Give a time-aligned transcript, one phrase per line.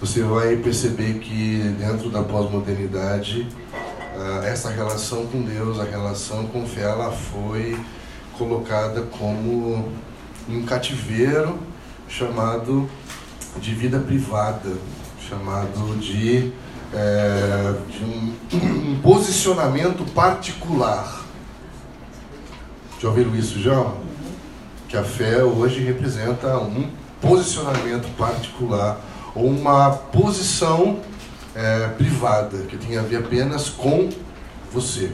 [0.00, 3.46] você vai perceber que dentro da pós-modernidade,
[4.16, 7.78] uh, essa relação com Deus, a relação com fé, ela foi
[8.38, 9.92] colocada como
[10.48, 11.58] um cativeiro
[12.08, 12.88] chamado
[13.60, 14.72] de vida privada,
[15.28, 16.50] chamado de,
[16.94, 21.26] é, de um, um, posicionamento particular.
[22.98, 23.92] Já ouviram isso já?
[24.88, 26.88] Que a fé hoje representa um
[27.20, 28.98] posicionamento particular
[29.34, 30.98] ou uma posição
[31.54, 34.08] é, privada que tem a ver apenas com
[34.72, 35.12] você.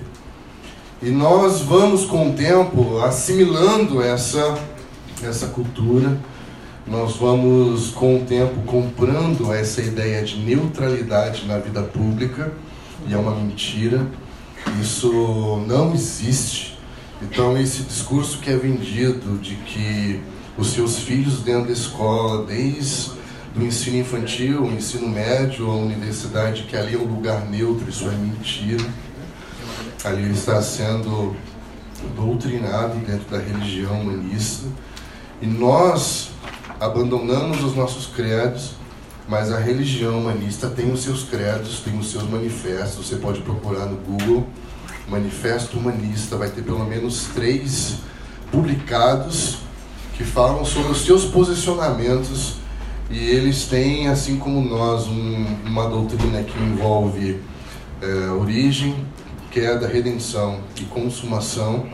[1.03, 4.59] E nós vamos com o tempo assimilando essa,
[5.23, 6.19] essa cultura,
[6.87, 12.53] nós vamos com o tempo comprando essa ideia de neutralidade na vida pública,
[13.07, 14.07] e é uma mentira,
[14.81, 16.79] isso não existe.
[17.21, 20.21] Então, esse discurso que é vendido de que
[20.57, 23.11] os seus filhos dentro da escola, desde
[23.57, 28.07] do ensino infantil, o ensino médio, a universidade, que ali é um lugar neutro, isso
[28.07, 28.85] é mentira.
[30.05, 31.35] Ali ele está sendo
[32.15, 34.67] doutrinado dentro da religião humanista.
[35.41, 36.29] E nós
[36.79, 38.73] abandonamos os nossos credos,
[39.27, 43.07] mas a religião humanista tem os seus credos, tem os seus manifestos.
[43.07, 44.47] Você pode procurar no Google,
[45.09, 47.97] Manifesto Humanista, vai ter pelo menos três
[48.53, 49.59] publicados
[50.15, 52.66] que falam sobre os seus posicionamentos
[53.11, 57.41] e eles têm, assim como nós, um, uma doutrina que envolve
[58.03, 59.07] é, origem,
[59.51, 61.87] queda, redenção e consumação.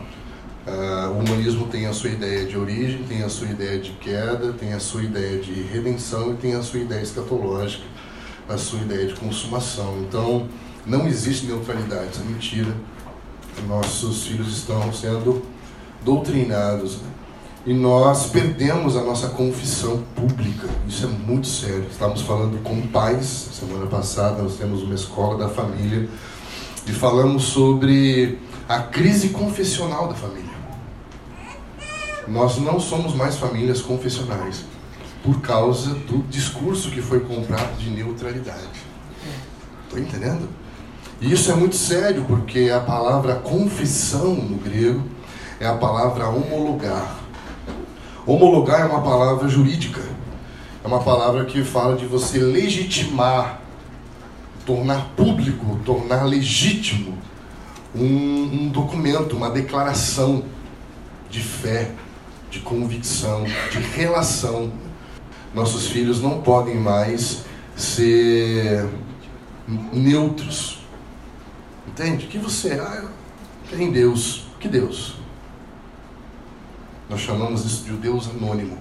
[0.65, 4.53] Uh, o humanismo tem a sua ideia de origem, tem a sua ideia de queda,
[4.53, 7.83] tem a sua ideia de redenção e tem a sua ideia escatológica,
[8.47, 9.97] a sua ideia de consumação.
[10.07, 10.47] Então,
[10.85, 12.73] não existe neutralidade, isso é mentira.
[13.67, 15.43] Nossos filhos estão sendo
[16.03, 17.01] doutrinados.
[17.01, 17.09] Né?
[17.65, 20.67] E nós perdemos a nossa confissão pública.
[20.87, 21.87] Isso é muito sério.
[21.89, 26.09] Estávamos falando com pais, semana passada nós temos uma escola da família
[26.85, 30.43] e falamos sobre a crise confessional da família.
[32.27, 34.65] Nós não somos mais famílias confessionais
[35.23, 38.67] por causa do discurso que foi comprado de neutralidade.
[39.85, 40.49] Estou entendendo?
[41.21, 45.01] E isso é muito sério porque a palavra confissão no grego
[45.61, 47.22] é a palavra homologar
[48.25, 50.01] Homologar é uma palavra jurídica.
[50.83, 53.61] É uma palavra que fala de você legitimar,
[54.65, 57.17] tornar público, tornar legítimo
[57.95, 60.43] um, um documento, uma declaração
[61.29, 61.91] de fé,
[62.49, 64.71] de convicção, de relação.
[65.53, 67.43] Nossos filhos não podem mais
[67.75, 68.89] ser
[69.91, 70.79] neutros.
[71.87, 72.27] Entende?
[72.27, 73.05] Que você ah,
[73.69, 74.45] tem Deus.
[74.59, 75.22] Que Deus?
[77.13, 78.75] Nós chamamos isso de o Deus anônimo.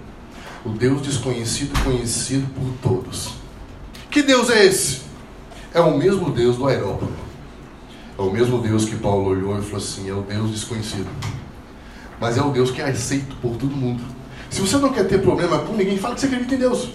[0.65, 3.34] O Deus desconhecido, conhecido por todos.
[4.10, 5.03] Que Deus é esse?
[5.75, 7.12] É o mesmo Deus do aerópago.
[8.19, 11.10] É o mesmo Deus que Paulo olhou e falou assim: é o Deus desconhecido.
[12.19, 14.03] Mas é o Deus que é aceito por todo mundo.
[14.48, 16.88] Se você não quer ter problema com ninguém, fala que você acredita em Deus.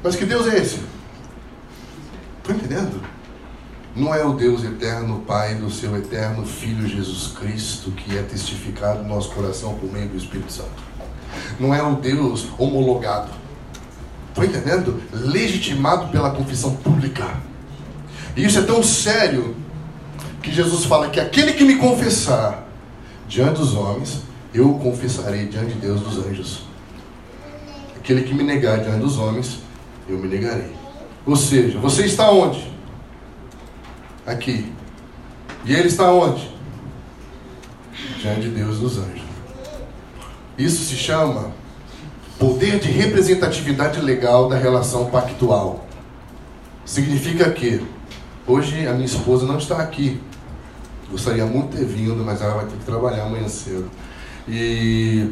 [0.00, 0.78] Mas que Deus é esse?
[2.38, 3.02] Estou entendendo?
[3.96, 9.02] Não é o Deus eterno, Pai do seu eterno Filho Jesus Cristo, que é testificado
[9.02, 10.84] no nosso coração por meio do Espírito Santo.
[11.58, 13.30] Não é o Deus homologado.
[14.28, 15.02] Estou entendendo?
[15.10, 17.26] Legitimado pela confissão pública.
[18.36, 19.56] E isso é tão sério
[20.42, 22.68] que Jesus fala que aquele que me confessar
[23.26, 24.20] diante dos homens,
[24.52, 26.64] eu confessarei diante de Deus dos anjos.
[27.96, 29.60] Aquele que me negar diante dos homens,
[30.06, 30.76] eu me negarei.
[31.24, 32.75] Ou seja, você está onde?
[34.26, 34.72] Aqui.
[35.64, 36.50] E ele está onde?
[38.20, 39.22] Diante de Deus dos anjos.
[40.58, 41.52] Isso se chama
[42.38, 45.86] poder de representatividade legal da relação pactual.
[46.84, 47.84] Significa que
[48.46, 50.20] hoje a minha esposa não está aqui.
[51.10, 53.90] Gostaria muito de ter vindo, mas ela vai ter que trabalhar amanhã cedo.
[54.48, 55.30] E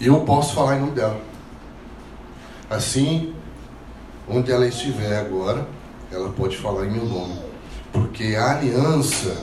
[0.00, 1.20] eu posso falar em nome dela.
[2.68, 3.34] Assim,
[4.28, 5.66] onde ela estiver agora,
[6.10, 7.51] ela pode falar em meu nome
[7.92, 9.36] porque a aliança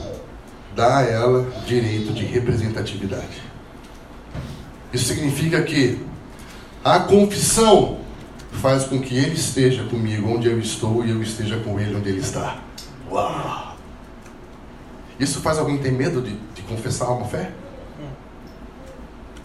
[0.74, 3.42] dá a ela direito de representatividade.
[4.92, 6.04] Isso significa que
[6.84, 8.00] a confissão
[8.52, 12.08] faz com que ele esteja comigo onde eu estou e eu esteja com ele onde
[12.08, 12.58] ele está.
[13.10, 13.76] Uau!
[15.18, 17.52] Isso faz alguém ter medo de, de confessar uma fé?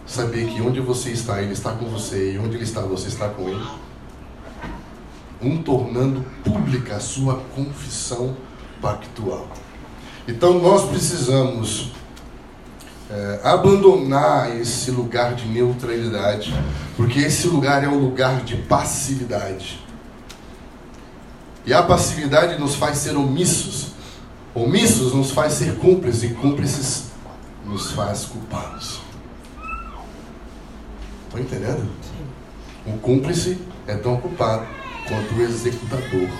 [0.06, 3.28] Saber que onde você está, ele está com você e onde ele está, você está
[3.28, 3.66] com ele.
[5.42, 8.34] Um tornando pública a sua confissão
[8.86, 9.48] pactual.
[10.28, 11.90] Então nós precisamos
[13.10, 16.54] é, abandonar esse lugar de neutralidade,
[16.96, 19.84] porque esse lugar é um lugar de passividade.
[21.64, 23.88] E a passividade nos faz ser omissos.
[24.54, 27.06] Omissos nos faz ser cúmplices e cúmplices
[27.64, 29.00] nos faz culpados.
[31.24, 31.90] Estão entendendo?
[32.02, 32.92] Sim.
[32.94, 34.64] O cúmplice é tão culpado
[35.08, 36.30] quanto o executador.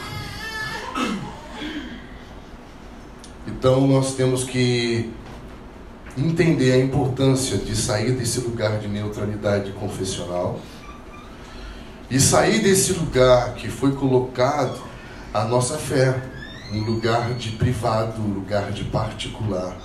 [3.47, 5.11] Então nós temos que
[6.17, 10.59] entender a importância de sair desse lugar de neutralidade confessional
[12.11, 14.81] e sair desse lugar que foi colocado
[15.35, 16.23] a nossa fé,
[16.73, 19.77] um lugar de privado, um lugar de particular,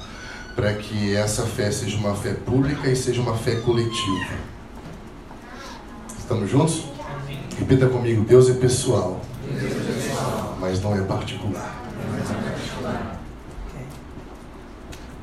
[0.55, 4.33] para que essa fé seja uma fé pública e seja uma fé coletiva.
[6.17, 6.85] Estamos juntos?
[7.57, 11.81] Repita comigo: Deus é pessoal, Deus é pessoal mas não é particular.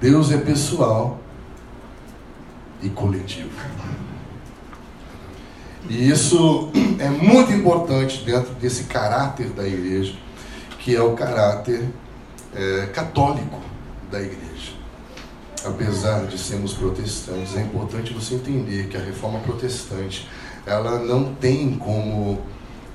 [0.01, 1.19] Deus é pessoal
[2.81, 3.51] e coletivo.
[5.91, 10.15] E isso é muito importante dentro desse caráter da igreja,
[10.79, 11.89] que é o caráter
[12.55, 13.61] é, católico
[14.09, 14.73] da igreja.
[15.65, 20.29] Apesar de sermos protestantes, é importante você entender que a reforma protestante
[20.65, 22.41] ela não tem como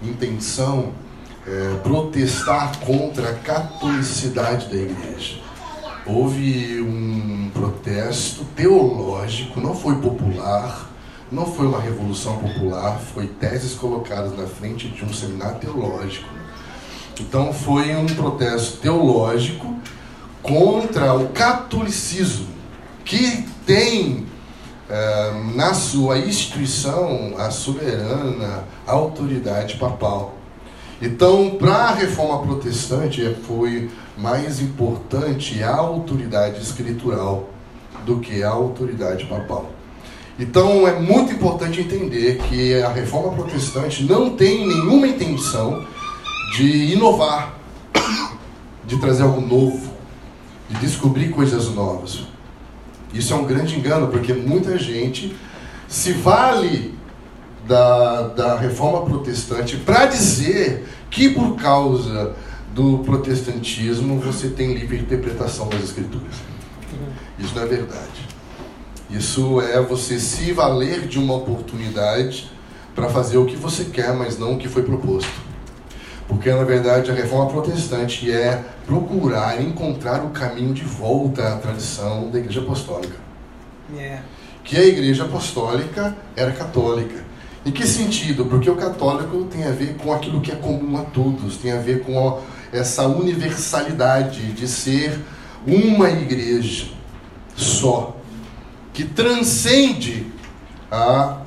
[0.02, 0.94] intenção
[1.46, 5.44] é, protestar contra a catolicidade da igreja
[6.06, 10.90] houve um protesto teológico, não foi popular,
[11.32, 16.28] não foi uma revolução popular, foi teses colocadas na frente de um seminário teológico.
[17.20, 19.74] Então foi um protesto teológico
[20.42, 22.48] contra o catolicismo,
[23.06, 24.26] que tem
[24.90, 30.36] eh, na sua instituição a soberana autoridade papal.
[31.06, 37.50] Então, para a reforma protestante, foi mais importante a autoridade escritural
[38.06, 39.70] do que a autoridade papal.
[40.40, 45.86] Então, é muito importante entender que a reforma protestante não tem nenhuma intenção
[46.56, 47.60] de inovar,
[48.86, 49.92] de trazer algo novo,
[50.70, 52.22] de descobrir coisas novas.
[53.14, 55.36] Isso é um grande engano, porque muita gente
[55.86, 56.98] se vale
[57.68, 62.36] da, da reforma protestante para dizer que por causa
[62.74, 66.36] do protestantismo você tem livre interpretação das escrituras.
[67.38, 68.28] Isso não é verdade.
[69.10, 72.52] Isso é você se valer de uma oportunidade
[72.96, 75.32] para fazer o que você quer, mas não o que foi proposto.
[76.28, 82.30] Porque na verdade a reforma protestante é procurar encontrar o caminho de volta à tradição
[82.30, 83.18] da igreja apostólica.
[83.94, 84.16] Yeah.
[84.16, 84.24] É.
[84.64, 87.24] Que a igreja apostólica era católica
[87.66, 88.46] em que sentido?
[88.46, 91.80] Porque o católico tem a ver com aquilo que é comum a todos, tem a
[91.80, 95.20] ver com essa universalidade de ser
[95.66, 96.88] uma igreja
[97.56, 98.18] só,
[98.92, 100.28] que transcende
[100.92, 101.42] a,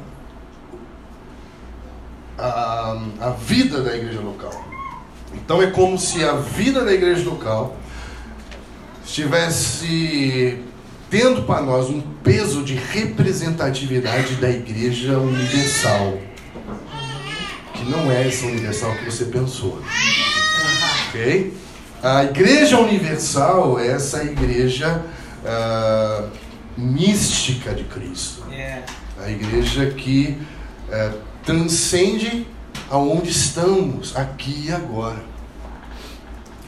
[2.39, 4.65] a, a vida da igreja local.
[5.35, 7.77] Então é como se a vida da igreja local
[9.05, 10.65] estivesse
[11.11, 16.19] tendo para nós um peso de representatividade da igreja universal,
[17.75, 19.81] que não é essa universal que você pensou.
[21.09, 21.55] Ok?
[22.03, 25.03] A igreja universal é essa igreja
[25.45, 26.31] uh,
[26.77, 28.45] mística de Cristo.
[29.23, 30.37] A igreja que
[30.89, 32.47] uh, transcende
[32.91, 35.25] aonde estamos, aqui e agora.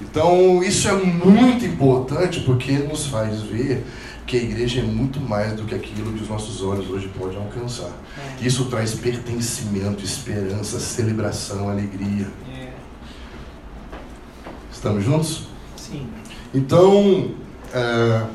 [0.00, 3.84] Então, isso é muito importante porque nos faz ver
[4.28, 7.38] que a igreja é muito mais do que aquilo que os nossos olhos hoje podem
[7.38, 7.90] alcançar.
[8.40, 8.46] É.
[8.46, 12.30] Isso traz pertencimento, esperança, celebração, alegria.
[12.52, 12.68] É.
[14.70, 15.48] Estamos juntos?
[15.76, 16.06] Sim.
[16.54, 17.30] Então,
[17.72, 18.26] é,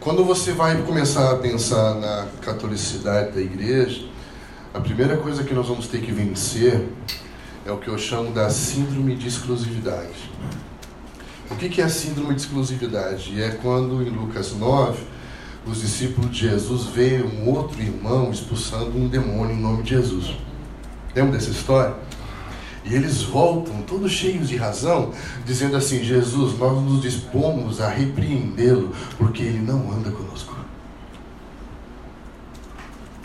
[0.00, 4.08] quando você vai começar a pensar na catolicidade da igreja,
[4.74, 6.84] a primeira coisa que nós vamos ter que vencer
[7.64, 10.27] é o que eu chamo da síndrome de exclusividade.
[11.50, 13.40] O que é a síndrome de exclusividade?
[13.42, 15.02] É quando em Lucas 9
[15.66, 20.36] os discípulos de Jesus veem um outro irmão expulsando um demônio em nome de Jesus.
[21.14, 21.94] Lembra dessa história?
[22.84, 25.12] E eles voltam, todos cheios de razão,
[25.44, 30.56] dizendo assim: Jesus, nós nos dispomos a repreendê-lo, porque ele não anda conosco.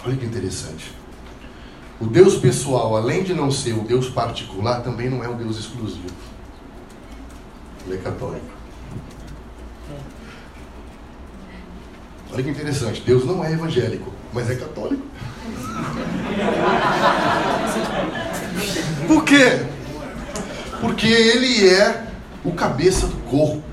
[0.06, 0.92] Olha que interessante.
[2.00, 5.58] O Deus pessoal, além de não ser o Deus particular, também não é o Deus
[5.58, 6.34] exclusivo.
[7.86, 8.46] Ele é católico.
[12.32, 13.02] Olha que interessante.
[13.02, 15.04] Deus não é evangélico, mas é católico.
[19.08, 19.66] Por quê?
[20.82, 22.08] Porque ele é
[22.44, 23.63] o cabeça do corpo.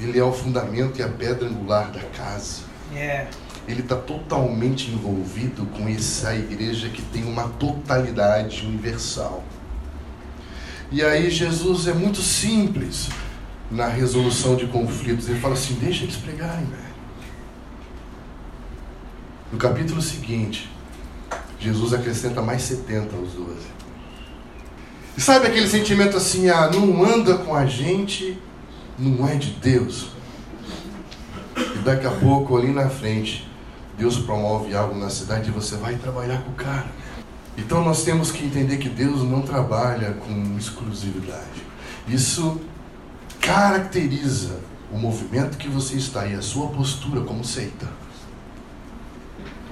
[0.00, 2.64] Ele é o fundamento e a pedra angular da casa.
[2.92, 3.28] Yeah.
[3.66, 9.42] ele está totalmente envolvido com essa igreja que tem uma totalidade universal.
[10.90, 13.08] E aí Jesus é muito simples
[13.70, 15.28] na resolução de conflitos.
[15.28, 16.86] Ele fala assim: deixa eles pregarem, velho.
[19.52, 20.70] No capítulo seguinte,
[21.58, 23.76] Jesus acrescenta mais 70 aos 12.
[25.16, 28.38] E sabe aquele sentimento assim, ah, não anda com a gente,
[28.98, 30.08] não é de Deus.
[31.56, 33.48] E daqui a pouco, ali na frente,
[33.96, 36.86] Deus promove algo na cidade e você vai trabalhar com o cara.
[37.56, 41.64] Então nós temos que entender que Deus não trabalha com exclusividade.
[42.06, 42.60] Isso
[43.40, 44.60] caracteriza
[44.92, 47.86] o movimento que você está e a sua postura como seita.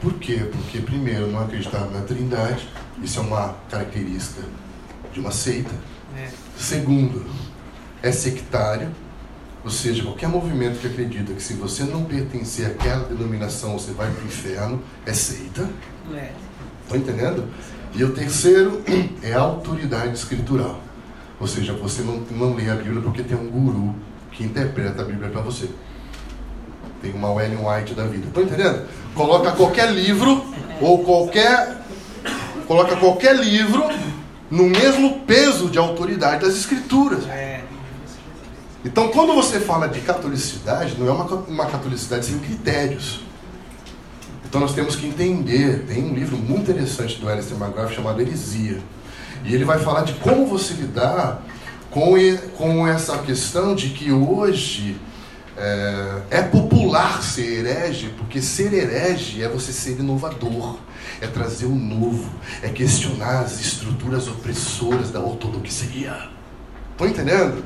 [0.01, 0.49] Por quê?
[0.53, 2.69] Porque, primeiro, não acreditar na Trindade,
[3.03, 4.43] isso é uma característica
[5.13, 5.75] de uma seita.
[6.17, 6.29] É.
[6.59, 7.25] Segundo,
[8.03, 8.91] é sectário,
[9.65, 14.11] ou seja, qualquer movimento que acredita que se você não pertencer àquela denominação você vai
[14.11, 15.71] para o inferno, é seita.
[16.13, 16.33] É.
[16.85, 17.49] Estão entendendo?
[17.95, 18.83] E o terceiro
[19.23, 20.81] é a autoridade escritural.
[21.41, 23.95] Ou seja, você não, não lê a Bíblia porque tem um guru
[24.31, 25.69] que interpreta a Bíblia para você.
[27.01, 28.29] Tem uma Ellen White da vida.
[28.29, 28.87] Estão entendendo?
[29.15, 30.45] Coloca qualquer livro
[30.81, 31.83] ou qualquer.
[32.67, 33.85] Coloca qualquer livro
[34.51, 37.27] no mesmo peso de autoridade das escrituras.
[37.27, 37.63] É.
[38.85, 43.21] Então, quando você fala de catolicidade, não é uma, uma catolicidade sem critérios.
[44.55, 45.85] Então, nós temos que entender.
[45.85, 48.79] Tem um livro muito interessante do Alistair McGrath chamado Heresia.
[49.45, 51.43] E ele vai falar de como você lidar
[51.91, 52.15] com,
[52.57, 54.97] com essa questão de que hoje
[55.57, 60.79] é, é, popular ser herege, porque ser herege é você ser inovador,
[61.21, 62.31] é trazer o novo,
[62.63, 66.29] é questionar as estruturas opressoras da ortodoxia.
[66.93, 67.65] Estão entendendo?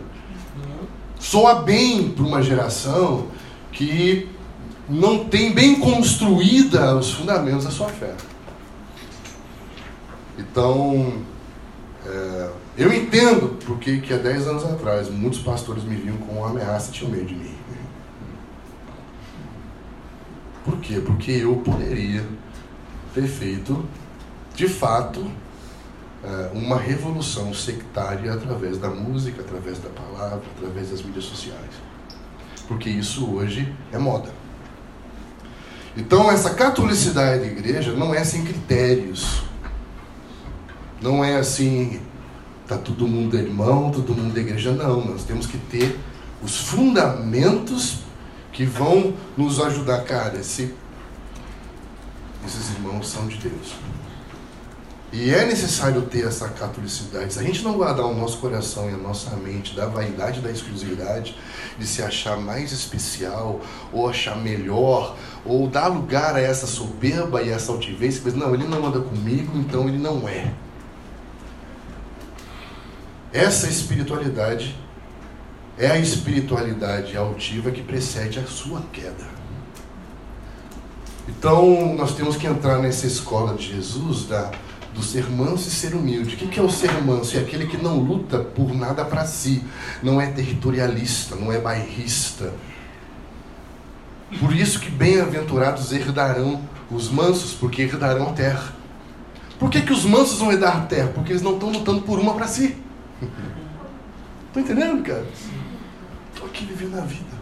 [1.20, 3.26] soa bem para uma geração
[3.72, 4.37] que
[4.88, 8.14] não tem bem construída os fundamentos da sua fé.
[10.38, 11.22] Então,
[12.06, 16.50] é, eu entendo porque que há 10 anos atrás muitos pastores me viam com uma
[16.50, 17.54] ameaça e tinham medo de mim.
[20.64, 21.00] Por quê?
[21.04, 22.24] Porque eu poderia
[23.14, 23.84] ter feito,
[24.54, 25.28] de fato,
[26.22, 31.70] é, uma revolução sectária através da música, através da palavra, através das mídias sociais.
[32.66, 34.37] Porque isso hoje é moda.
[35.96, 39.42] Então, essa catolicidade da igreja não é sem critérios.
[41.00, 42.00] Não é assim,
[42.66, 44.72] tá todo mundo irmão, todo mundo da igreja.
[44.72, 45.98] Não, nós temos que ter
[46.42, 47.98] os fundamentos
[48.52, 50.02] que vão nos ajudar.
[50.04, 50.74] Cara, esse,
[52.46, 53.74] esses irmãos são de Deus.
[55.10, 57.32] E é necessário ter essa catolicidade.
[57.32, 60.50] Se a gente não guardar o nosso coração e a nossa mente da vaidade da
[60.50, 61.34] exclusividade,
[61.78, 63.60] de se achar mais especial,
[63.90, 68.64] ou achar melhor, ou dar lugar a essa soberba e essa altivez, que não, ele
[68.64, 70.52] não anda comigo, então ele não é.
[73.32, 74.76] Essa espiritualidade
[75.78, 79.38] é a espiritualidade altiva que precede a sua queda.
[81.28, 84.50] Então, nós temos que entrar nessa escola de Jesus da
[84.98, 86.34] do ser manso e ser humilde.
[86.34, 87.36] O que é o ser manso?
[87.36, 89.62] É aquele que não luta por nada para si,
[90.02, 92.52] não é territorialista, não é bairrista.
[94.40, 98.74] Por isso que bem-aventurados herdarão os mansos, porque herdarão a terra.
[99.56, 101.12] Por que, que os mansos vão herdar a terra?
[101.14, 102.76] Porque eles não estão lutando por uma para si.
[104.48, 105.26] Estão entendendo, cara?
[106.32, 107.37] Estou aqui vivendo a vida.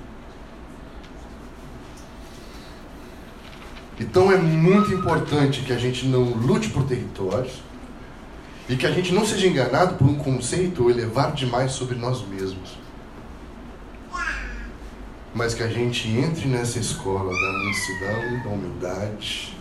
[3.99, 7.63] Então é muito importante que a gente não lute por territórios
[8.69, 12.77] e que a gente não seja enganado por um conceito elevado demais sobre nós mesmos.
[15.35, 19.57] Mas que a gente entre nessa escola da mansidão, da humildade,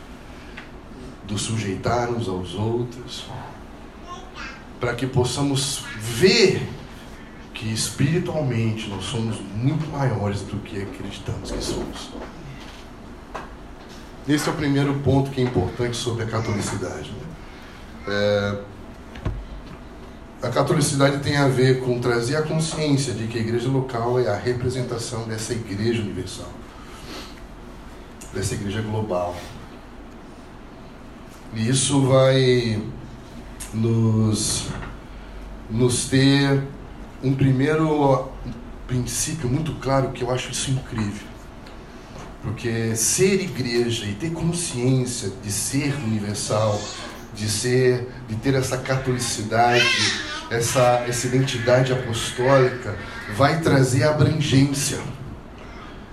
[1.24, 3.25] do sujeitar uns aos outros,
[4.80, 6.68] para que possamos ver
[7.54, 12.10] que espiritualmente nós somos muito maiores do que acreditamos que somos.
[14.27, 17.12] Esse é o primeiro ponto que é importante sobre a catolicidade.
[17.12, 17.25] Né?
[18.08, 18.60] É,
[20.41, 24.27] a catolicidade tem a ver com trazer a consciência de que a igreja local é
[24.27, 26.50] a representação dessa igreja universal,
[28.34, 29.36] dessa igreja global.
[31.53, 32.82] E isso vai
[33.74, 34.67] nos,
[35.70, 36.63] nos ter
[37.24, 38.29] um primeiro
[38.88, 41.35] princípio muito claro que eu acho isso incrível.
[42.46, 46.80] Porque ser igreja e ter consciência de ser universal,
[47.34, 49.84] de ser, de ter essa catolicidade,
[50.52, 52.96] essa, essa identidade apostólica,
[53.36, 55.00] vai trazer abrangência.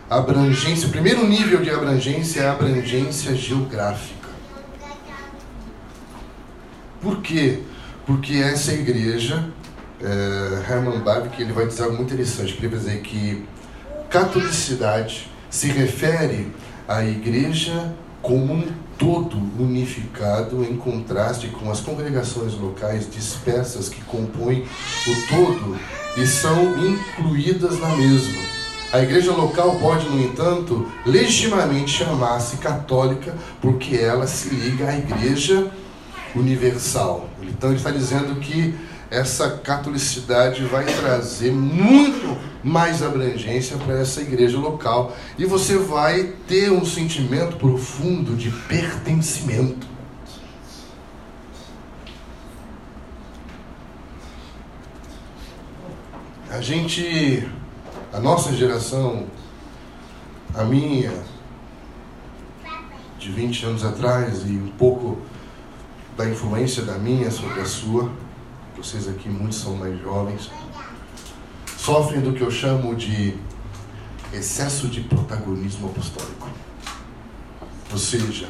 [0.09, 4.31] abrangência, o primeiro nível de abrangência é a abrangência geográfica.
[7.03, 7.61] Por quê?
[8.07, 9.51] Porque essa igreja,
[10.01, 13.45] é, Herman Bavinck, ele vai dizer algo muito interessante, ele vai dizer que
[14.09, 16.49] catolicidade se refere
[16.89, 18.67] à igreja como um
[18.99, 25.79] todo unificado em contraste com as congregações locais dispersas que compõem o todo
[26.17, 28.43] e são incluídas na mesma.
[28.93, 35.71] A igreja local pode, no entanto, legitimamente chamar-se católica porque ela se liga à igreja
[36.35, 37.29] universal.
[37.43, 38.75] Então ele está dizendo que
[39.13, 46.73] essa catolicidade vai trazer muito mais abrangência para essa igreja local e você vai ter
[46.73, 49.87] um sentimento profundo de pertencimento.
[56.51, 57.47] A gente,
[58.15, 59.27] a nossa geração,
[60.55, 61.13] a minha,
[63.19, 65.19] de 20 anos atrás e um pouco
[66.17, 68.11] da influência da minha sobre a sua,
[68.83, 70.51] vocês aqui muitos são mais jovens,
[71.79, 73.39] sofrem do que eu chamo de
[74.33, 76.49] excesso de protagonismo apostólico.
[77.93, 78.49] Ou seja,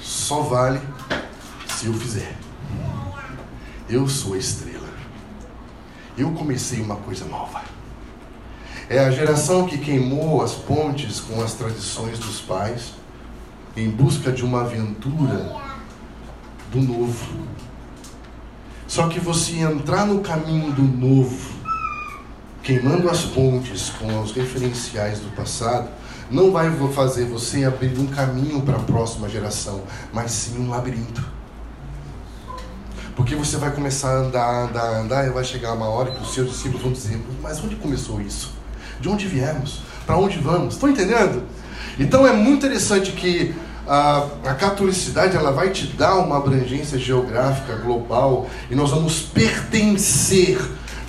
[0.00, 0.80] só vale
[1.68, 2.34] se eu fizer.
[3.90, 4.88] Eu sou a estrela.
[6.16, 7.60] Eu comecei uma coisa nova.
[8.88, 12.94] É a geração que queimou as pontes com as tradições dos pais
[13.76, 15.60] em busca de uma aventura
[16.70, 17.61] do novo.
[18.92, 21.50] Só que você entrar no caminho do novo,
[22.62, 25.88] queimando as pontes com os referenciais do passado,
[26.30, 29.80] não vai fazer você abrir um caminho para a próxima geração,
[30.12, 31.24] mas sim um labirinto.
[33.16, 36.34] Porque você vai começar a andar, andar, andar, e vai chegar uma hora que os
[36.34, 38.52] seus discípulos vão dizer: Mas onde começou isso?
[39.00, 39.80] De onde viemos?
[40.04, 40.74] Para onde vamos?
[40.74, 41.44] Estão entendendo?
[41.98, 43.54] Então é muito interessante que
[43.86, 50.60] a, a catolicidade ela vai te dar uma abrangência geográfica global e nós vamos pertencer,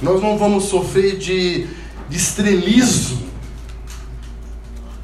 [0.01, 1.67] nós não vamos sofrer de,
[2.09, 3.23] de estrelismo,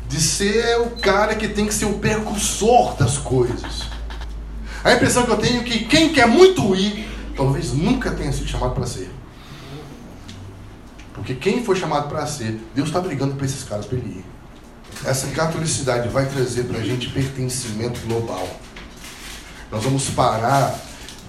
[0.08, 3.84] de ser o cara que tem que ser o percussor das coisas.
[4.84, 8.48] A impressão que eu tenho é que quem quer muito ir, talvez nunca tenha sido
[8.48, 9.12] chamado para ser.
[11.14, 14.39] Porque quem foi chamado para ser, Deus está brigando para esses caras para ele ir.
[15.06, 18.48] Essa catolicidade vai trazer para a gente pertencimento global.
[19.72, 20.78] Nós vamos parar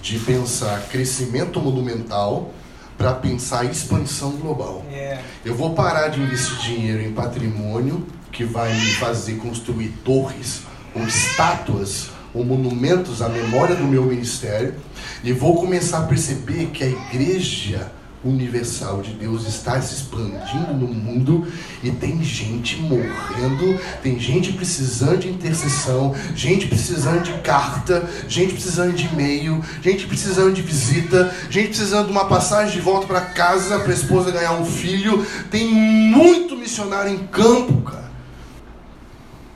[0.01, 2.51] de pensar crescimento monumental
[2.97, 4.85] para pensar expansão global.
[4.91, 5.21] Yeah.
[5.45, 10.61] Eu vou parar de investir dinheiro em patrimônio que vai me fazer construir torres
[10.93, 14.75] ou estátuas ou monumentos à memória do meu ministério
[15.23, 17.91] e vou começar a perceber que a igreja
[18.23, 21.47] universal de Deus está se expandindo no mundo
[21.83, 28.93] e tem gente morrendo, tem gente precisando de intercessão, gente precisando de carta, gente precisando
[28.93, 33.79] de e-mail, gente precisando de visita, gente precisando de uma passagem de volta para casa
[33.79, 35.25] para a esposa ganhar um filho.
[35.49, 38.11] Tem muito missionário em campo, cara.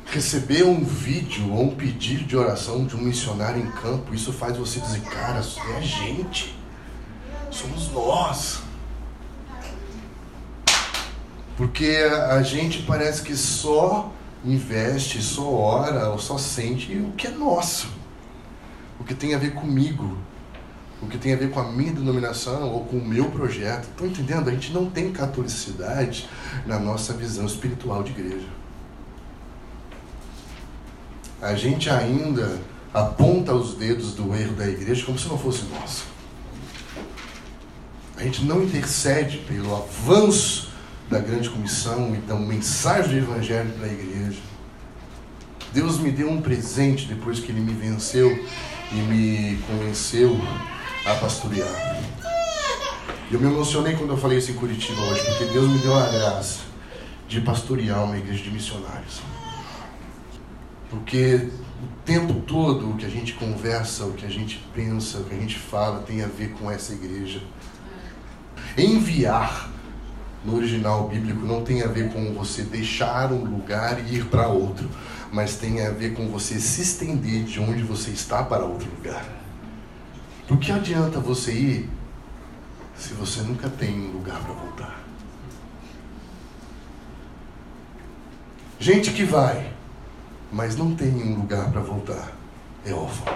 [0.07, 4.57] Receber um vídeo ou um pedido de oração de um missionário em campo, isso faz
[4.57, 5.41] você dizer, cara,
[5.77, 6.55] é gente
[7.55, 8.59] somos nós.
[11.55, 11.97] Porque
[12.29, 14.11] a gente parece que só
[14.43, 17.87] investe, só ora ou só sente o que é nosso,
[18.99, 20.17] o que tem a ver comigo,
[21.01, 23.83] o que tem a ver com a minha denominação ou com o meu projeto.
[23.83, 24.49] Estão entendendo?
[24.49, 26.29] A gente não tem catolicidade
[26.65, 28.47] na nossa visão espiritual de igreja.
[31.41, 32.59] A gente ainda
[32.93, 36.14] aponta os dedos do erro da igreja como se não fosse nosso
[38.17, 40.69] a gente não intercede pelo avanço
[41.09, 44.39] da grande comissão e da mensagem do evangelho para a igreja.
[45.73, 48.31] Deus me deu um presente depois que ele me venceu
[48.91, 50.39] e me convenceu
[51.05, 52.01] a pastorear.
[53.29, 56.07] Eu me emocionei quando eu falei isso em Curitiba hoje, porque Deus me deu a
[56.07, 56.59] graça
[57.27, 59.21] de pastorear uma igreja de missionários.
[60.89, 61.49] Porque
[61.83, 65.35] o tempo todo o que a gente conversa, o que a gente pensa, o que
[65.35, 67.41] a gente fala tem a ver com essa igreja.
[68.77, 69.69] Enviar
[70.43, 74.47] no original bíblico não tem a ver com você deixar um lugar e ir para
[74.47, 74.89] outro,
[75.31, 79.25] mas tem a ver com você se estender de onde você está para outro lugar.
[80.47, 81.89] Do que adianta você ir
[82.95, 85.03] se você nunca tem um lugar para voltar?
[88.77, 89.73] Gente que vai,
[90.51, 92.33] mas não tem um lugar para voltar,
[92.85, 93.35] é órfão.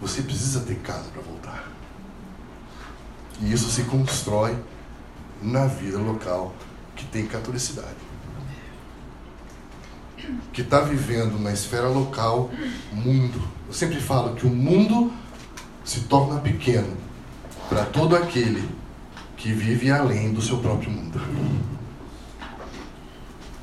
[0.00, 1.71] Você precisa ter casa para voltar.
[3.42, 4.56] E isso se constrói
[5.42, 6.54] na vida local
[6.94, 7.96] que tem catolicidade.
[10.52, 12.50] Que está vivendo na esfera local
[12.92, 13.42] mundo.
[13.66, 15.12] Eu sempre falo que o mundo
[15.84, 16.96] se torna pequeno
[17.68, 18.68] para todo aquele
[19.36, 21.20] que vive além do seu próprio mundo.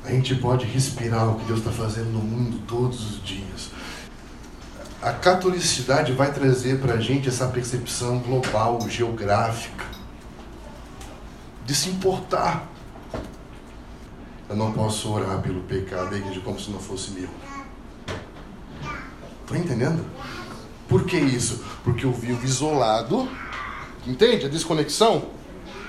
[0.04, 3.70] A gente pode respirar o que Deus está fazendo no mundo todos os dias.
[5.02, 9.86] A catolicidade vai trazer para a gente essa percepção global, geográfica,
[11.64, 12.68] de se importar.
[14.46, 17.30] Eu não posso orar pelo pecado da igreja como se não fosse meu.
[19.40, 20.04] Estou entendendo?
[20.86, 21.64] Por que isso?
[21.82, 23.26] Porque eu vivo isolado.
[24.06, 25.24] Entende a desconexão?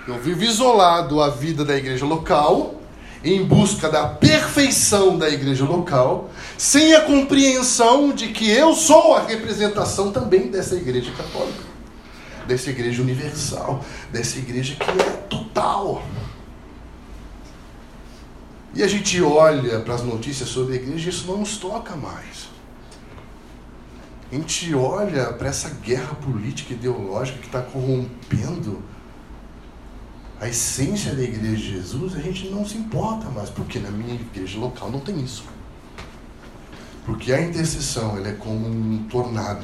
[0.07, 2.80] Eu vivo isolado a vida da igreja local
[3.23, 9.25] em busca da perfeição da igreja local, sem a compreensão de que eu sou a
[9.25, 11.63] representação também dessa igreja católica,
[12.47, 16.03] dessa igreja universal, dessa igreja que é total.
[18.73, 21.95] E a gente olha para as notícias sobre a igreja e isso não nos toca
[21.95, 22.49] mais.
[24.31, 28.81] A gente olha para essa guerra política ideológica que está corrompendo
[30.41, 34.15] a essência da igreja de Jesus, a gente não se importa mais, porque na minha
[34.15, 35.43] igreja local não tem isso.
[37.05, 39.63] Porque a intercessão ela é como um tornado.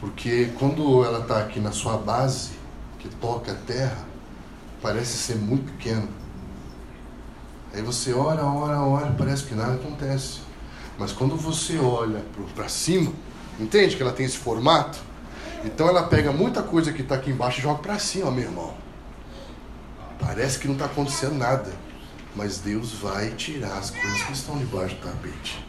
[0.00, 2.52] Porque quando ela está aqui na sua base,
[2.98, 3.98] que toca a terra,
[4.80, 6.08] parece ser muito pequeno.
[7.74, 10.40] Aí você ora, ora, ora, parece que nada acontece.
[10.98, 13.12] Mas quando você olha para cima,
[13.60, 14.98] entende que ela tem esse formato?
[15.66, 18.82] Então ela pega muita coisa que está aqui embaixo e joga para cima, meu irmão.
[20.24, 21.70] Parece que não está acontecendo nada.
[22.34, 25.62] Mas Deus vai tirar as coisas que estão debaixo do tapete.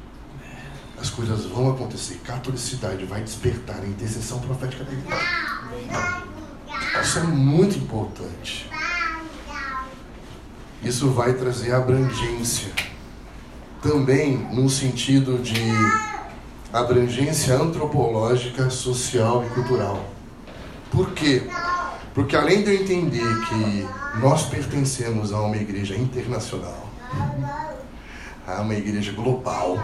[0.97, 2.21] As coisas vão acontecer.
[2.23, 6.23] Catolicidade vai despertar a intercessão profética da igreja.
[7.01, 8.69] Isso é muito importante.
[10.81, 12.71] Isso vai trazer abrangência.
[13.81, 15.59] Também no sentido de
[16.71, 20.05] abrangência antropológica, social e cultural.
[20.89, 21.49] Por quê?
[22.13, 23.87] Porque além de eu entender que
[24.19, 26.87] nós pertencemos a uma igreja internacional,
[28.47, 29.77] a uma igreja global,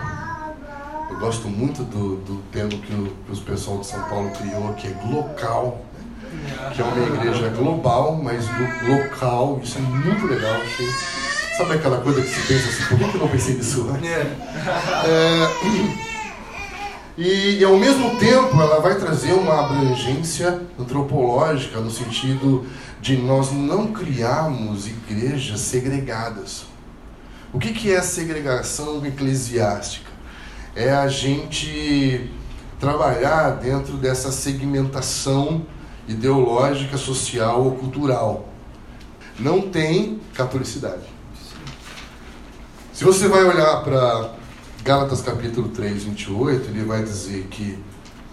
[1.10, 4.74] eu gosto muito do, do termo que o, que o pessoal de São Paulo criou,
[4.74, 5.84] que é local,
[6.76, 8.46] que é uma igreja global, mas
[8.88, 10.54] local, isso é muito legal.
[10.62, 10.88] Achei,
[11.58, 14.08] sabe aquela coisa que se pensa assim, por que eu não pensei nisso antes?
[14.08, 14.28] É,
[17.20, 22.66] e, e, ao mesmo tempo ela vai trazer uma abrangência antropológica no sentido
[23.02, 26.64] de nós não criarmos igrejas segregadas.
[27.52, 30.10] O que, que é segregação eclesiástica?
[30.74, 32.32] É a gente
[32.80, 35.66] trabalhar dentro dessa segmentação
[36.08, 38.48] ideológica, social ou cultural.
[39.38, 41.04] Não tem catolicidade.
[42.94, 44.39] Se você vai olhar para
[44.84, 47.78] Gálatas capítulo 3, 28, ele vai dizer que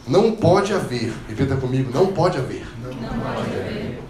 [0.06, 2.66] não pode haver, repita comigo, não pode haver.
[2.80, 4.02] Não, não pode haver.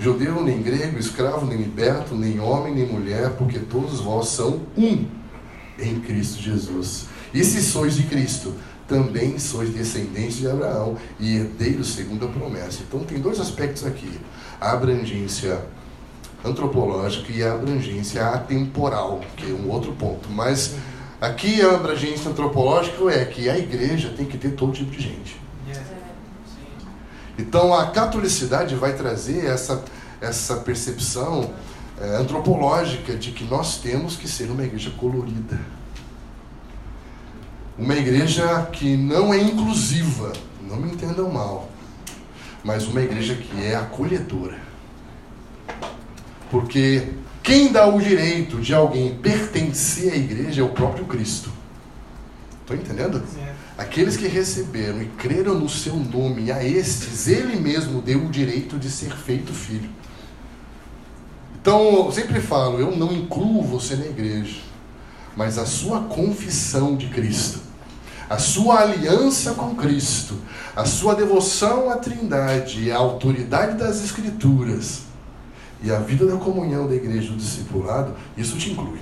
[0.00, 5.06] Judeu, nem grego, escravo, nem liberto, nem homem, nem mulher, porque todos vós são um
[5.78, 7.06] em Cristo Jesus.
[7.34, 8.54] E se sois de Cristo,
[8.86, 12.82] também sois descendentes de Abraão e herdeiros segundo a promessa.
[12.88, 14.18] Então tem dois aspectos aqui:
[14.60, 15.60] a abrangência
[16.44, 20.30] antropológica e a abrangência atemporal, que é um outro ponto.
[20.30, 20.74] Mas
[21.20, 25.40] Aqui a abrangência antropológica é que a igreja tem que ter todo tipo de gente.
[27.36, 29.84] Então a catolicidade vai trazer essa,
[30.20, 31.52] essa percepção
[32.00, 35.58] é, antropológica de que nós temos que ser uma igreja colorida.
[37.76, 41.68] Uma igreja que não é inclusiva, não me entendam mal,
[42.64, 44.58] mas uma igreja que é acolhedora.
[46.50, 47.08] Porque
[47.48, 51.50] quem dá o direito de alguém pertencer à igreja é o próprio Cristo.
[52.60, 53.22] Estou entendendo?
[53.38, 53.54] É.
[53.78, 58.78] Aqueles que receberam e creram no seu nome, a estes, ele mesmo deu o direito
[58.78, 59.88] de ser feito filho.
[61.58, 64.60] Então, eu sempre falo, eu não incluo você na igreja,
[65.34, 67.60] mas a sua confissão de Cristo,
[68.28, 70.36] a sua aliança com Cristo,
[70.76, 75.07] a sua devoção à Trindade, a autoridade das Escrituras,
[75.82, 79.00] e a vida da comunhão da igreja do discipulado, isso te inclui.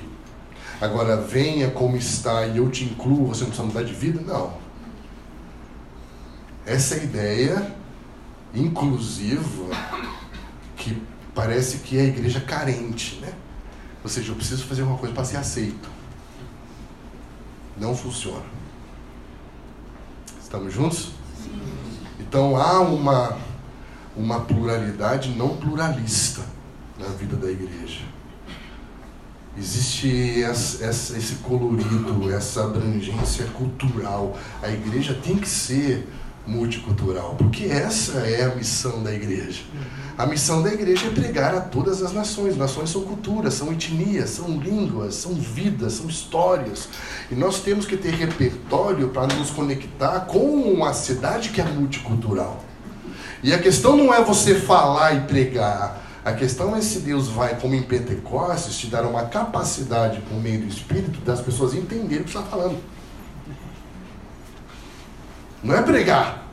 [0.80, 4.20] Agora, venha como está e eu te incluo, você não precisa mudar de vida?
[4.20, 4.52] Não.
[6.66, 7.74] Essa ideia
[8.54, 9.74] inclusiva
[10.76, 11.02] que
[11.34, 13.32] parece que é a igreja carente, né?
[14.04, 15.88] Ou seja, eu preciso fazer uma coisa para ser aceito.
[17.78, 18.44] Não funciona.
[20.42, 21.12] Estamos juntos?
[21.42, 21.60] Sim.
[22.20, 23.38] Então há uma,
[24.14, 26.55] uma pluralidade não pluralista
[26.98, 28.00] na vida da igreja.
[29.58, 34.36] Existe esse colorido, essa abrangência cultural.
[34.62, 36.06] A igreja tem que ser
[36.46, 39.62] multicultural, porque essa é a missão da igreja.
[40.16, 42.56] A missão da igreja é pregar a todas as nações.
[42.56, 46.88] Nações são culturas, são etnias, são línguas, são vidas, são histórias.
[47.30, 52.62] E nós temos que ter repertório para nos conectar com uma cidade que é multicultural.
[53.42, 56.05] E a questão não é você falar e pregar.
[56.26, 60.62] A questão é se Deus vai, como em Pentecostes, te dar uma capacidade por meio
[60.62, 62.82] do Espírito das pessoas entenderem o que está falando.
[65.62, 66.48] Não é pregar.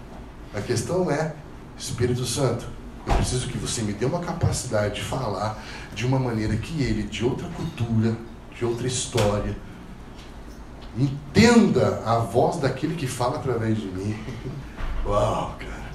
[0.53, 1.33] A questão é,
[1.75, 2.67] Espírito Santo,
[3.07, 5.59] eu preciso que você me dê uma capacidade de falar
[5.95, 8.15] de uma maneira que ele, de outra cultura,
[8.55, 9.57] de outra história,
[10.95, 14.15] entenda a voz daquele que fala através de mim.
[15.03, 15.89] Uau, cara.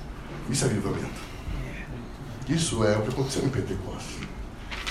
[0.51, 1.28] Isso é avivamento.
[2.49, 4.17] Isso é o que aconteceu em Pentecostes.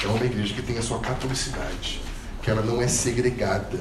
[0.03, 1.99] É uma igreja que tem a sua catolicidade,
[2.43, 3.79] que ela não é segregada,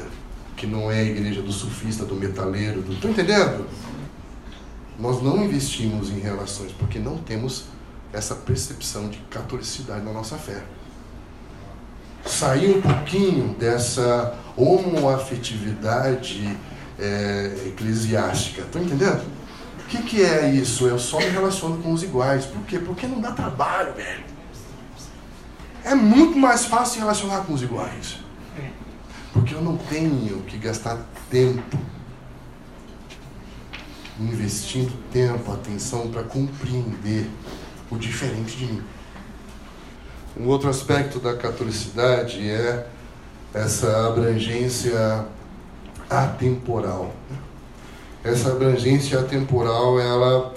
[0.56, 2.94] que não é a igreja do surfista, do metaleiro, do...
[2.94, 3.66] Estão entendendo?
[4.98, 7.64] Nós não investimos em relações porque não temos
[8.12, 10.62] essa percepção de catolicidade na nossa fé.
[12.24, 16.56] Sair um pouquinho dessa homoafetividade
[16.98, 18.62] é, eclesiástica.
[18.62, 19.22] Estão entendendo?
[19.86, 20.88] O que, que é isso?
[20.88, 22.44] Eu só me relaciono com os iguais.
[22.44, 22.76] Por quê?
[22.76, 24.24] Porque não dá trabalho, velho.
[25.84, 28.18] É muito mais fácil se relacionar com os iguais.
[29.32, 30.98] Porque eu não tenho que gastar
[31.30, 31.78] tempo
[34.18, 37.30] investindo tempo, atenção para compreender
[37.88, 38.82] o diferente de mim.
[40.36, 42.88] Um outro aspecto da catolicidade é
[43.54, 45.26] essa abrangência
[46.10, 47.14] atemporal.
[48.26, 50.52] Essa abrangência atemporal, ela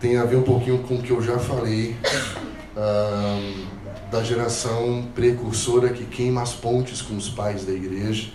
[0.00, 1.96] tem a ver um pouquinho com o que eu já falei
[4.10, 8.30] da geração precursora que queima as pontes com os pais da igreja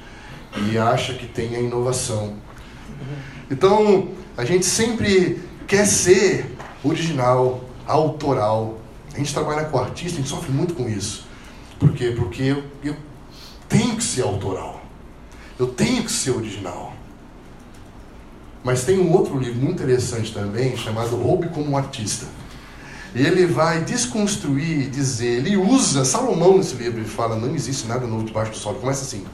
[0.69, 2.35] e acha que tem a inovação.
[3.51, 8.79] Então, a gente sempre quer ser original, autoral.
[9.13, 11.27] A gente trabalha com artista, a gente sofre muito com isso.
[11.77, 12.13] Por quê?
[12.17, 12.95] Porque eu, eu
[13.67, 14.81] tenho que ser autoral.
[15.57, 16.88] Eu tenho que ser original.
[18.63, 22.25] Mas tem um outro livro muito interessante também, chamado Roube como um Artista.
[23.15, 27.87] E ele vai desconstruir e dizer, ele usa, Salomão nesse livro, ele fala, não existe
[27.87, 28.75] nada novo debaixo do sol.
[28.75, 29.25] Começa assim.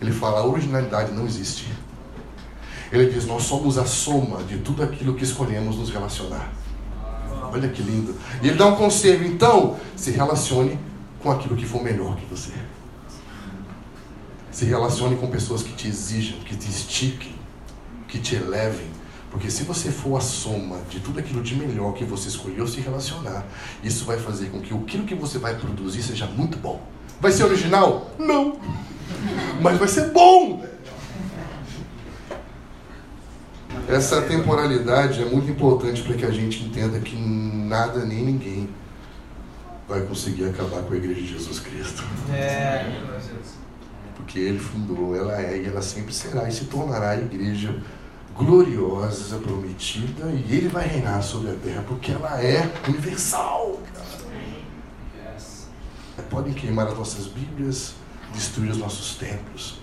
[0.00, 1.66] Ele fala, a originalidade não existe.
[2.92, 6.52] Ele diz, nós somos a soma de tudo aquilo que escolhemos nos relacionar.
[7.52, 8.14] Olha que lindo.
[8.42, 10.78] E ele dá um conselho, então, se relacione
[11.20, 12.52] com aquilo que for melhor que você.
[14.52, 17.37] Se relacione com pessoas que te exijam, que te estiquem,
[18.08, 18.88] que te elevem.
[19.30, 22.80] Porque se você for a soma de tudo aquilo de melhor que você escolheu se
[22.80, 23.44] relacionar,
[23.84, 26.82] isso vai fazer com que aquilo que você vai produzir seja muito bom.
[27.20, 28.10] Vai ser original?
[28.18, 28.58] Não.
[29.60, 30.64] Mas vai ser bom.
[33.88, 38.68] Essa temporalidade é muito importante para que a gente entenda que nada nem ninguém
[39.88, 42.04] vai conseguir acabar com a igreja de Jesus Cristo.
[42.30, 42.84] É.
[44.14, 47.74] Porque ele fundou, ela é e ela sempre será e se tornará a igreja
[48.38, 53.80] gloriosa, prometida, e ele vai reinar sobre a terra, porque ela é universal.
[56.30, 57.94] Podem queimar as nossas Bíblias,
[58.32, 59.80] destruir os nossos templos,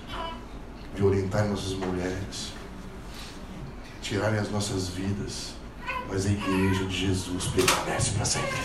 [0.95, 2.53] violentar nossas mulheres,
[4.01, 5.53] tirarem as nossas vidas,
[6.07, 8.55] mas a igreja de Jesus permanece para sempre.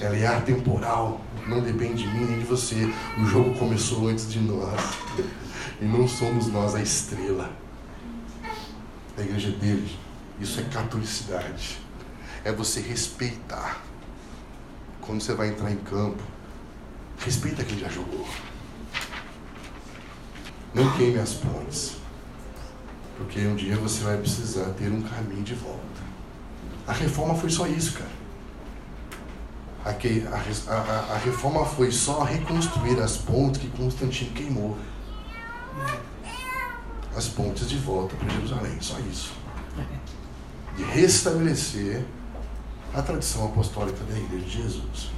[0.00, 2.90] Ela é atemporal, não depende de mim nem de você.
[3.20, 4.80] O jogo começou antes de nós,
[5.80, 7.50] e não somos nós a estrela
[9.18, 9.98] da igreja dele.
[10.40, 11.80] Isso é catolicidade.
[12.44, 13.82] É você respeitar.
[15.00, 16.22] Quando você vai entrar em campo,
[17.18, 18.26] respeita quem já jogou.
[20.72, 21.96] Não queime as pontes.
[23.16, 25.82] Porque um dia você vai precisar ter um caminho de volta.
[26.86, 28.18] A reforma foi só isso, cara.
[29.84, 34.78] A, a, a, a reforma foi só reconstruir as pontes que Constantino queimou
[37.18, 39.32] as pontes de volta para Jerusalém, só isso.
[40.76, 42.04] De restabelecer
[42.94, 45.10] a tradição apostólica da Igreja de Jesus.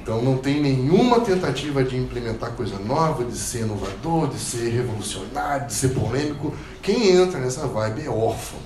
[0.00, 5.66] Então não tem nenhuma tentativa de implementar coisa nova, de ser inovador, de ser revolucionário,
[5.66, 6.54] de ser polêmico.
[6.82, 8.60] Quem entra nessa vibe é órfão,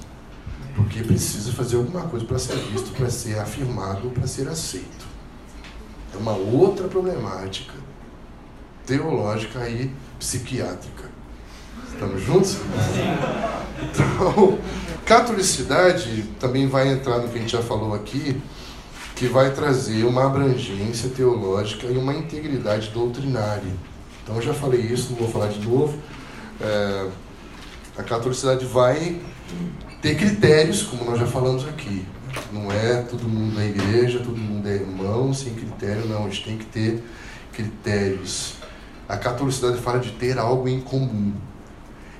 [0.74, 5.06] porque precisa fazer alguma coisa para ser visto, para ser afirmado, para ser aceito.
[6.12, 7.74] É uma outra problemática
[8.84, 11.17] teológica e psiquiátrica.
[11.92, 12.56] Estamos juntos?
[13.80, 14.58] Então,
[15.04, 18.40] catolicidade também vai entrar no que a gente já falou aqui,
[19.16, 23.72] que vai trazer uma abrangência teológica e uma integridade doutrinária.
[24.22, 25.98] Então eu já falei isso, não vou falar de novo.
[26.60, 27.08] É,
[27.96, 29.20] a catolicidade vai
[30.02, 32.06] ter critérios, como nós já falamos aqui.
[32.52, 36.26] Não é todo mundo na igreja, todo mundo é irmão, sem critério, não.
[36.26, 37.02] A gente tem que ter
[37.52, 38.54] critérios.
[39.08, 41.32] A catolicidade fala de ter algo em comum.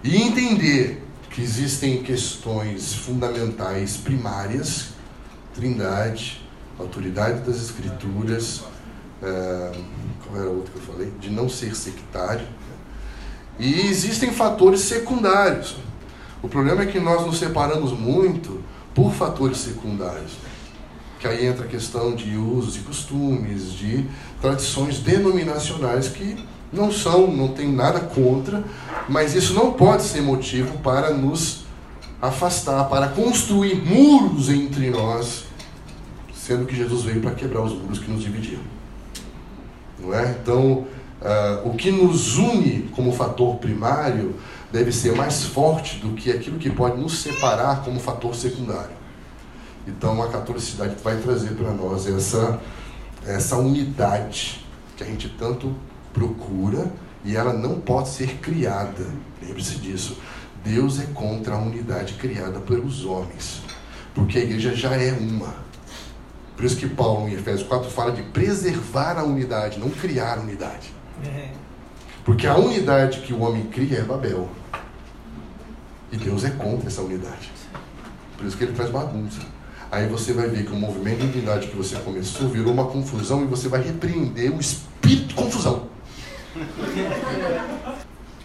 [0.03, 4.91] E entender que existem questões fundamentais primárias,
[5.55, 6.41] trindade,
[6.79, 8.63] autoridade das escrituras,
[9.23, 9.73] é,
[10.25, 11.13] qual era a outra que eu falei?
[11.21, 12.47] De não ser sectário.
[13.59, 15.77] E existem fatores secundários.
[16.41, 18.63] O problema é que nós nos separamos muito
[18.95, 20.33] por fatores secundários.
[21.19, 24.07] Que aí entra a questão de usos e costumes, de
[24.41, 26.37] tradições denominacionais que
[26.73, 28.63] não são, não tem nada contra,
[29.09, 31.65] mas isso não pode ser motivo para nos
[32.21, 35.45] afastar, para construir muros entre nós,
[36.35, 38.61] sendo que Jesus veio para quebrar os muros que nos dividiam.
[39.99, 40.37] Não é?
[40.43, 40.87] Então,
[41.23, 44.35] uh, o que nos une como fator primário
[44.73, 48.99] deve ser mais forte do que aquilo que pode nos separar como fator secundário.
[49.87, 52.61] Então, a catolicidade vai trazer para nós essa,
[53.27, 55.75] essa unidade que a gente tanto
[56.13, 56.91] procura
[57.25, 59.07] e ela não pode ser criada.
[59.43, 60.19] Lembre-se disso.
[60.65, 63.63] Deus é contra a unidade criada pelos homens,
[64.15, 65.55] porque a igreja já é uma.
[66.57, 70.41] Por isso que Paulo, em Efésios 4, fala de preservar a unidade, não criar a
[70.41, 70.93] unidade.
[71.25, 71.51] É.
[72.25, 74.49] Porque a unidade que o homem cria é Babel.
[76.11, 77.51] E Deus é contra essa unidade.
[78.37, 79.41] Por isso que ele traz bagunça.
[79.91, 83.43] Aí você vai ver que o movimento de unidade que você começou virou uma confusão
[83.43, 85.88] e você vai repreender o espírito de confusão.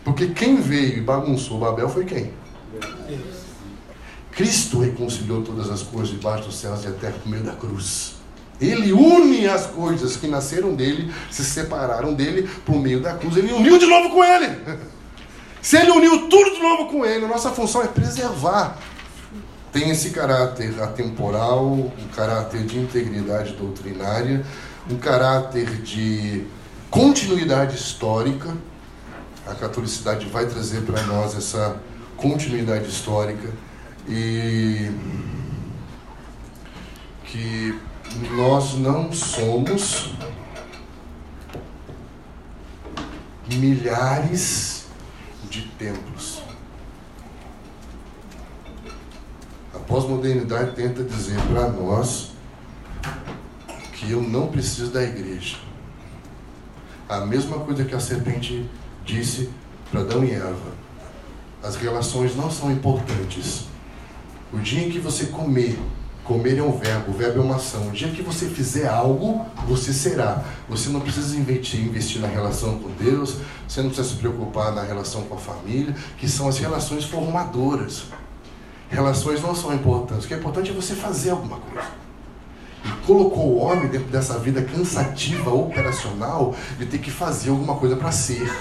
[0.03, 2.33] Porque quem veio e bagunçou Babel foi quem?
[4.31, 8.15] Cristo reconciliou todas as coisas debaixo dos céus e a terra por meio da cruz.
[8.59, 13.37] Ele une as coisas que nasceram dele, se separaram dele por meio da cruz.
[13.37, 14.47] Ele uniu de novo com ele.
[15.61, 18.77] Se ele uniu tudo de novo com ele, a nossa função é preservar.
[19.71, 24.45] Tem esse caráter atemporal, um caráter de integridade doutrinária,
[24.91, 26.45] um caráter de
[26.93, 28.55] continuidade histórica.
[29.47, 31.81] A catolicidade vai trazer para nós essa
[32.15, 33.49] continuidade histórica
[34.07, 34.91] e
[37.25, 37.79] que
[38.37, 40.13] nós não somos
[43.47, 44.85] milhares
[45.49, 46.43] de templos.
[49.73, 52.33] A pós-modernidade tenta dizer para nós
[53.93, 55.72] que eu não preciso da igreja.
[57.07, 58.69] A mesma coisa que a serpente
[59.05, 59.49] disse
[59.91, 60.73] para Adão e Eva.
[61.61, 63.65] As relações não são importantes.
[64.51, 65.77] O dia em que você comer,
[66.23, 67.89] comer é um verbo, o verbo é uma ação.
[67.89, 70.43] O dia que você fizer algo, você será.
[70.69, 73.37] Você não precisa investir, investir na relação com Deus,
[73.67, 78.05] você não precisa se preocupar na relação com a família, que são as relações formadoras.
[78.89, 80.25] Relações não são importantes.
[80.25, 82.02] O que é importante é você fazer alguma coisa
[83.05, 88.11] colocou o homem dentro dessa vida cansativa, operacional, de ter que fazer alguma coisa para
[88.11, 88.51] ser.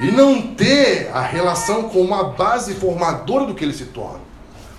[0.00, 4.20] E não ter a relação com uma base formadora do que ele se torna.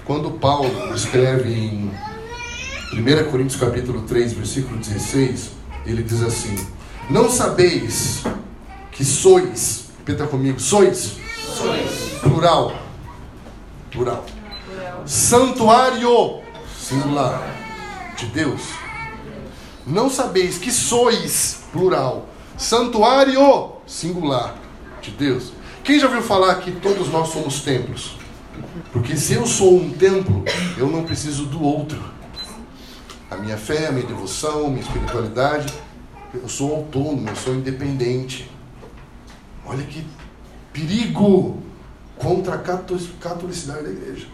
[0.06, 1.92] Quando Paulo escreve em
[2.94, 5.52] 1 Coríntios capítulo 3, versículo 16,
[5.86, 6.56] ele diz assim:
[7.10, 8.24] Não sabeis
[8.92, 12.20] que sois, repita comigo, sois, sois.
[12.22, 12.74] Plural.
[13.92, 14.26] Plural.
[14.66, 15.04] Plural.
[15.06, 16.40] Santuário,
[16.80, 17.59] singular
[18.20, 18.62] de Deus?
[19.86, 22.28] Não sabeis que sois, plural,
[22.58, 24.56] santuário, singular,
[25.02, 25.54] de Deus?
[25.84, 28.18] Quem já ouviu falar que todos nós somos templos?
[28.92, 30.44] Porque se eu sou um templo,
[30.78, 32.04] eu não preciso do outro.
[33.32, 35.74] A minha fé, a minha devoção, minha espiritualidade,
[36.34, 38.50] eu sou autônomo, eu sou independente.
[39.66, 40.06] Olha que
[40.74, 41.62] perigo
[42.18, 44.28] contra a catolicidade da igreja.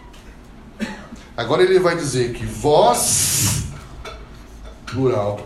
[1.36, 3.65] Agora ele vai dizer que vós
[4.86, 5.40] plural,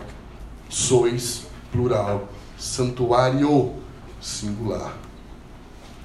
[0.69, 3.73] sois, plural, santuário,
[4.21, 4.95] singular.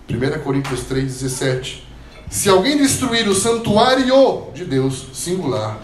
[0.08, 1.82] 1 Coríntios 3,17.
[2.30, 5.78] Se alguém destruir o santuário de Deus, singular,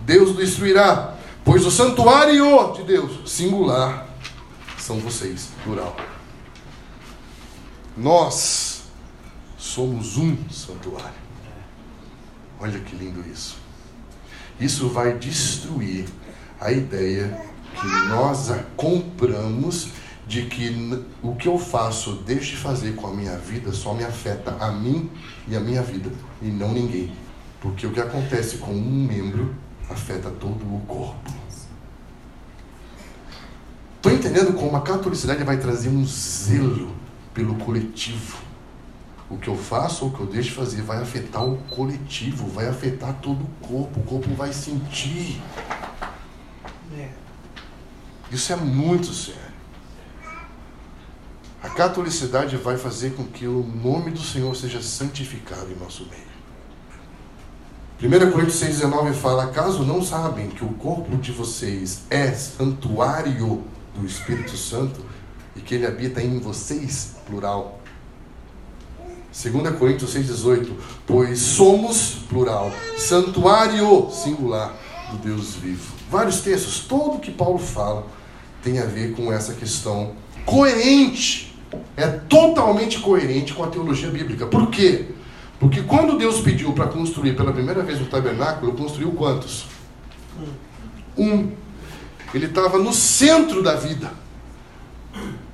[0.00, 1.14] Deus o destruirá,
[1.44, 4.08] pois o santuário de Deus, singular,
[4.76, 5.96] são vocês, plural.
[7.96, 8.82] Nós
[9.56, 11.18] somos um santuário.
[12.60, 13.56] Olha que lindo isso.
[14.60, 16.06] Isso vai destruir
[16.60, 17.40] a ideia
[17.80, 19.88] que nós a compramos
[20.26, 20.70] de que
[21.22, 24.70] o que eu faço, deixo de fazer com a minha vida, só me afeta a
[24.70, 25.10] mim
[25.46, 26.10] e a minha vida,
[26.42, 27.10] e não ninguém.
[27.60, 29.54] Porque o que acontece com um membro
[29.88, 31.32] afeta todo o corpo.
[34.12, 36.94] entendendo como a catolicidade vai trazer um zelo
[37.32, 38.38] pelo coletivo.
[39.30, 42.46] O que eu faço ou o que eu deixo de fazer vai afetar o coletivo,
[42.48, 45.40] vai afetar todo o corpo, o corpo vai sentir.
[48.30, 49.48] Isso é muito sério.
[51.62, 56.28] A catolicidade vai fazer com que o nome do Senhor seja santificado em nosso meio.
[58.00, 64.06] 1 Coríntios 6,19 fala: Acaso não sabem que o corpo de vocês é santuário do
[64.06, 65.04] Espírito Santo
[65.56, 67.16] e que ele habita em vocês?
[67.26, 67.80] Plural.
[69.32, 74.72] 2 Coríntios 6,18: Pois somos, plural, santuário singular
[75.10, 75.97] do Deus vivo.
[76.10, 78.06] Vários textos, todo que Paulo fala
[78.62, 80.12] tem a ver com essa questão
[80.44, 81.54] coerente.
[81.96, 84.46] É totalmente coerente com a teologia bíblica.
[84.46, 85.06] Por quê?
[85.60, 89.66] Porque quando Deus pediu para construir pela primeira vez o tabernáculo, construiu quantos?
[91.16, 91.50] Um.
[92.32, 94.10] Ele estava no centro da vida.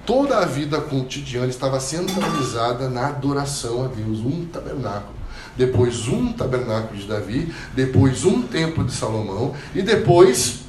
[0.05, 4.21] Toda a vida cotidiana estava centralizada na adoração a Deus.
[4.21, 5.24] Um tabernáculo.
[5.57, 10.65] Depois um tabernáculo de Davi, depois um templo de Salomão e depois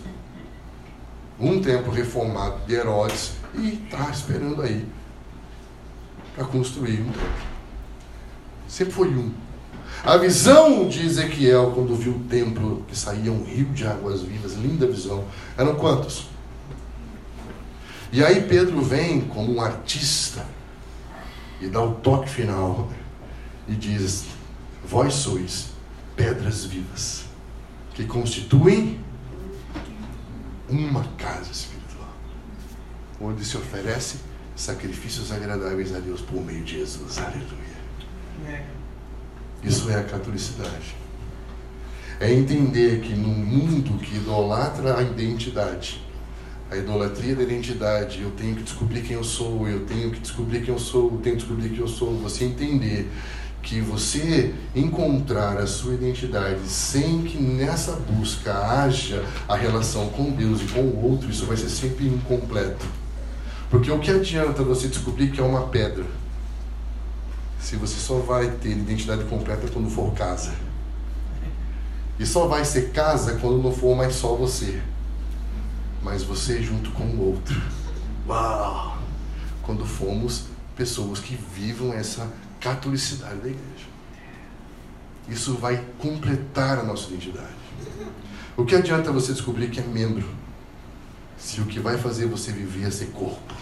[1.39, 4.85] um templo reformado de Herodes e está esperando aí
[6.35, 7.55] para construir um templo.
[8.67, 9.31] Sempre foi um.
[10.03, 14.53] A visão de Ezequiel, quando viu o templo que saía um rio de águas vivas,
[14.53, 15.23] linda visão,
[15.57, 16.27] eram quantos?
[18.11, 20.45] E aí Pedro vem como um artista
[21.59, 22.89] e dá o toque final
[23.67, 24.25] e diz:
[24.87, 25.69] Vós sois
[26.15, 27.25] pedras vivas
[27.93, 28.99] que constituem
[30.69, 32.13] uma casa espiritual,
[33.19, 34.17] onde se oferece
[34.55, 37.17] sacrifícios agradáveis a Deus por meio de Jesus.
[37.17, 37.75] Aleluia.
[38.47, 38.65] É.
[39.63, 40.95] Isso é a catolicidade.
[42.19, 46.01] É entender que num mundo que idolatra a identidade,
[46.69, 50.61] a idolatria da identidade, eu tenho que descobrir quem eu sou, eu tenho que descobrir
[50.61, 53.09] quem eu sou, eu tenho que descobrir quem eu sou, você entender
[53.65, 60.61] que você encontrar a sua identidade sem que nessa busca haja a relação com Deus
[60.61, 62.85] e com o outro, isso vai ser sempre incompleto.
[63.69, 66.05] Porque o que adianta você descobrir que é uma pedra?
[67.65, 70.53] se você só vai ter identidade completa quando for casa.
[72.19, 74.79] E só vai ser casa quando não for mais só você,
[76.03, 77.59] mas você junto com o outro.
[78.27, 78.99] Uau!
[79.63, 80.43] Quando fomos
[80.75, 82.31] pessoas que vivam essa
[82.65, 83.85] catolicidade da igreja.
[85.29, 87.53] Isso vai completar a nossa identidade.
[88.57, 90.27] O que adianta você descobrir que é membro,
[91.37, 93.53] se o que vai fazer você viver é ser corpo?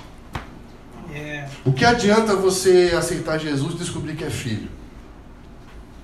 [1.14, 1.50] É.
[1.66, 4.70] O que adianta você aceitar Jesus e descobrir que é filho?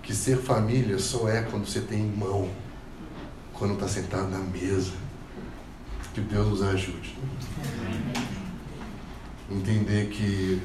[0.03, 2.49] Que ser família só é quando você tem irmão,
[3.53, 4.91] quando está sentado na mesa.
[6.13, 7.15] Que Deus nos ajude.
[9.49, 10.61] Entender que